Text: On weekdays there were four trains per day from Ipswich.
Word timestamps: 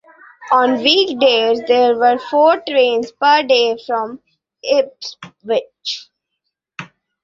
On 0.51 0.77
weekdays 0.81 1.61
there 1.67 1.95
were 1.95 2.17
four 2.17 2.59
trains 2.67 3.11
per 3.11 3.43
day 3.43 3.77
from 3.85 4.19
Ipswich. 4.63 6.09